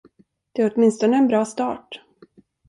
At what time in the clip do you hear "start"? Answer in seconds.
1.45-2.01